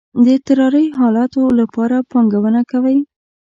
د 0.23 0.25
اضطراری 0.35 0.85
حالاتو 0.99 1.41
لپاره 1.59 1.97
پانګونه 2.11 2.61
کوئ؟ 2.71 2.97